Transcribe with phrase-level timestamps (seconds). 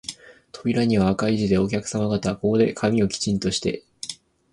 [0.51, 3.83] 扉には赤い字で、お客さま方、ここで髪をきちんとして、